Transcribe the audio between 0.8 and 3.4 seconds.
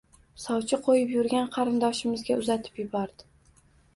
qo`yib yurgan qarindoshimizga uzatib yubordi